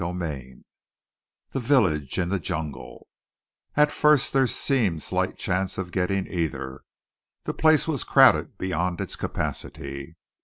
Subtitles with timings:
[0.01, 0.55] CHAPTER VI
[1.51, 3.05] THE VILLAGE IN THE JUNGLE
[3.75, 6.81] At first there seemed slight chance of getting either.
[7.43, 10.15] The place was crowded beyond its capacity.